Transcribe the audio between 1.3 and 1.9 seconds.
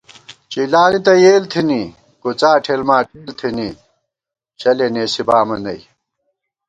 تھنی،